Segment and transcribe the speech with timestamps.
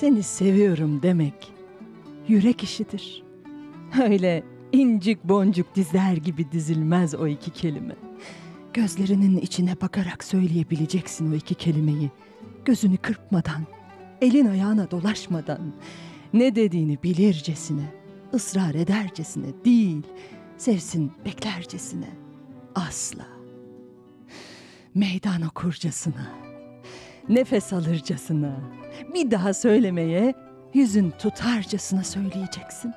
[0.00, 1.52] Seni seviyorum demek
[2.28, 3.22] yürek işidir.
[4.02, 7.96] Öyle incik boncuk dizler gibi dizilmez o iki kelime.
[8.74, 12.10] Gözlerinin içine bakarak söyleyebileceksin o iki kelimeyi.
[12.64, 13.66] Gözünü kırpmadan,
[14.20, 15.72] elin ayağına dolaşmadan,
[16.32, 17.92] ne dediğini bilircesine,
[18.34, 20.02] ısrar edercesine değil,
[20.58, 22.10] sevsin beklercesine.
[22.74, 23.26] Asla.
[24.94, 26.30] Meydan okurcasına,
[27.28, 28.56] nefes alırcasına,
[29.14, 30.34] bir daha söylemeye
[30.74, 32.92] yüzün tutarcasına söyleyeceksin.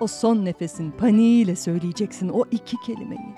[0.00, 3.34] O son nefesin paniğiyle söyleyeceksin o iki kelimeyi.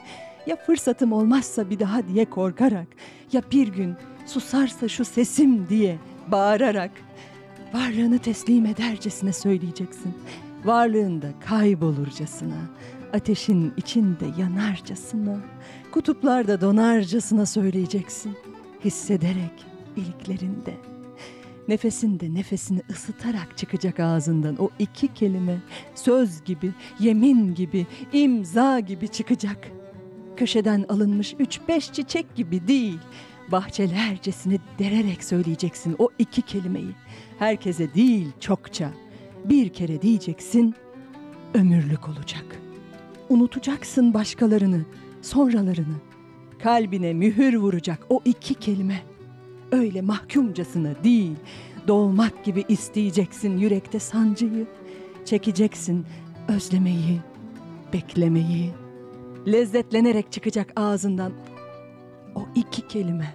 [0.46, 2.86] Ya fırsatım olmazsa bir daha diye korkarak,
[3.32, 3.94] ya bir gün
[4.26, 6.90] susarsa şu sesim diye bağırarak,
[7.74, 10.14] varlığını teslim edercesine söyleyeceksin.
[10.64, 12.60] Varlığında kaybolurcasına,
[13.12, 15.36] ateşin içinde yanarcasına,
[15.92, 18.36] kutuplarda donarcasına söyleyeceksin.
[18.84, 20.74] Hissederek iliklerinde,
[21.68, 25.58] nefesinde nefesini ısıtarak çıkacak ağzından o iki kelime
[25.94, 29.70] söz gibi, yemin gibi, imza gibi çıkacak.
[30.36, 32.98] Köşeden alınmış üç beş çiçek gibi değil,
[33.52, 36.92] bahçelercesini dererek söyleyeceksin o iki kelimeyi.
[37.38, 38.90] Herkese değil çokça,
[39.44, 40.74] bir kere diyeceksin,
[41.54, 42.44] ömürlük olacak.
[43.28, 44.84] Unutacaksın başkalarını,
[45.22, 45.96] sonralarını.
[46.62, 49.11] Kalbine mühür vuracak o iki kelime.
[49.72, 51.36] Öyle mahkumcasına değil,
[51.88, 54.66] doğmak gibi isteyeceksin yürekte sancıyı.
[55.24, 56.06] Çekeceksin
[56.48, 57.20] özlemeyi,
[57.92, 58.70] beklemeyi.
[59.46, 61.32] Lezzetlenerek çıkacak ağzından
[62.34, 63.34] o iki kelime.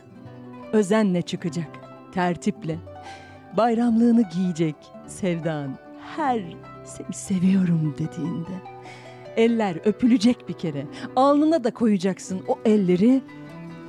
[0.73, 1.69] Özenle çıkacak,
[2.13, 2.77] tertiple.
[3.57, 4.75] Bayramlığını giyecek
[5.07, 5.77] sevdan
[6.15, 6.41] her
[6.85, 8.61] seni seviyorum dediğinde.
[9.35, 10.85] Eller öpülecek bir kere.
[11.15, 13.21] Alnına da koyacaksın o elleri.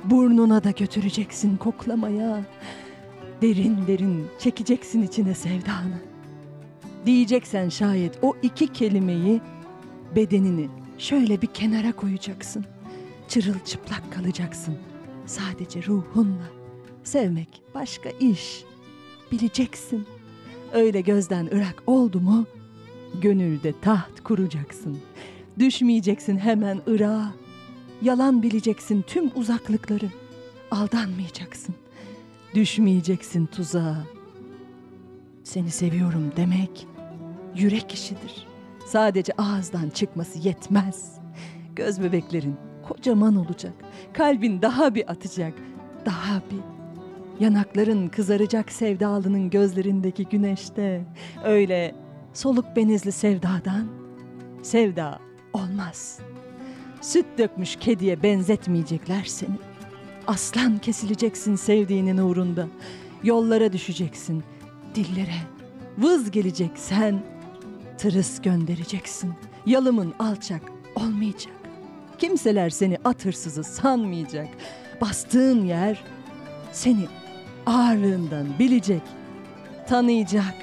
[0.03, 2.45] Burnuna da götüreceksin koklamaya.
[3.41, 5.99] Derin derin çekeceksin içine sevdanı.
[7.05, 9.41] Diyeceksen şayet o iki kelimeyi
[10.15, 12.65] bedenini şöyle bir kenara koyacaksın.
[13.27, 14.77] Çırılçıplak kalacaksın.
[15.25, 16.49] Sadece ruhunla.
[17.03, 18.63] Sevmek başka iş.
[19.31, 20.05] Bileceksin.
[20.73, 22.45] Öyle gözden ırak oldu mu
[23.21, 24.97] gönülde taht kuracaksın.
[25.59, 27.33] Düşmeyeceksin hemen ırağa.
[28.01, 30.09] Yalan bileceksin tüm uzaklıkları.
[30.71, 31.75] Aldanmayacaksın.
[32.53, 34.03] Düşmeyeceksin tuzağa.
[35.43, 36.87] Seni seviyorum demek
[37.55, 38.47] yürek işidir.
[38.85, 41.19] Sadece ağızdan çıkması yetmez.
[41.75, 42.55] Göz bebeklerin
[42.87, 43.73] kocaman olacak.
[44.13, 45.53] Kalbin daha bir atacak.
[46.05, 46.79] Daha bir.
[47.45, 51.05] Yanakların kızaracak sevdalının gözlerindeki güneşte.
[51.43, 51.95] Öyle
[52.33, 53.87] soluk benizli sevdadan
[54.63, 55.19] sevda
[55.53, 56.19] olmaz.
[57.01, 59.55] Süt dökmüş kediye benzetmeyecekler seni.
[60.27, 62.67] Aslan kesileceksin sevdiğinin uğrunda.
[63.23, 64.43] Yollara düşeceksin,
[64.95, 65.35] dillere.
[65.97, 67.23] Vız gelecek sen,
[67.97, 69.33] tırıs göndereceksin.
[69.65, 70.61] Yalımın alçak
[70.95, 71.53] olmayacak.
[72.17, 74.47] Kimseler seni at hırsızı sanmayacak.
[75.01, 76.03] Bastığın yer
[76.71, 77.07] seni
[77.65, 79.01] ağırlığından bilecek,
[79.87, 80.55] tanıyacak.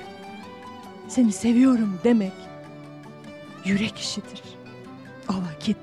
[1.09, 2.33] Seni seviyorum demek
[3.65, 4.43] yürek işidir.
[5.31, 5.79] O vakit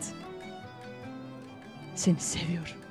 [2.04, 2.83] seni seviyorum.